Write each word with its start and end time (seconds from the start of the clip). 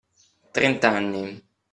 Trent’anni. 0.53 1.27